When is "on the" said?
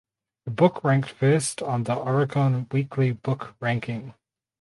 1.61-1.93